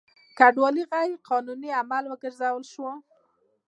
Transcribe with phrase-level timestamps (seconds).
[0.37, 2.87] کډوالي غیر قانوني عمل وګرځول شو.